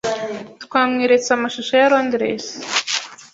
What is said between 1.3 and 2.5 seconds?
amashusho ya Londres.